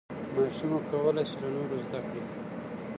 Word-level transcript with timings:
ماشومه 0.35 0.79
کولی 0.89 1.23
شي 1.29 1.37
له 1.43 1.49
نورو 1.55 1.75
زده 1.85 1.99
کړي. 2.07 2.21